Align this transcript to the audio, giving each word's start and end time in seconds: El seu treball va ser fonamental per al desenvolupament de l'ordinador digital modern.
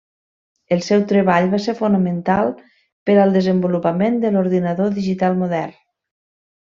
El 0.75 0.79
seu 0.85 1.03
treball 1.11 1.49
va 1.51 1.59
ser 1.65 1.75
fonamental 1.81 2.49
per 3.09 3.17
al 3.25 3.37
desenvolupament 3.39 4.21
de 4.25 4.33
l'ordinador 4.33 4.91
digital 5.01 5.39
modern. 5.43 5.79